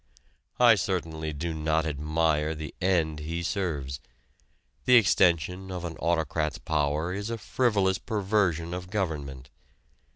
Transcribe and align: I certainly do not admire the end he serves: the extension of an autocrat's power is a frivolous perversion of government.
I 0.59 0.73
certainly 0.73 1.31
do 1.31 1.53
not 1.53 1.85
admire 1.85 2.55
the 2.55 2.73
end 2.81 3.19
he 3.19 3.43
serves: 3.43 3.99
the 4.85 4.95
extension 4.95 5.71
of 5.71 5.85
an 5.85 5.95
autocrat's 5.97 6.57
power 6.57 7.13
is 7.13 7.29
a 7.29 7.37
frivolous 7.37 7.99
perversion 7.99 8.73
of 8.73 8.89
government. 8.89 9.51